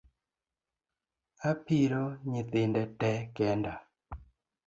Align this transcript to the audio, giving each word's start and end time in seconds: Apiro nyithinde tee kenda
Apiro 1.51 2.03
nyithinde 2.29 2.83
tee 2.99 3.19
kenda 3.35 3.73